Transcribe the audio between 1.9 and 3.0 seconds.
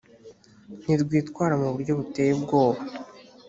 buteye ubwoba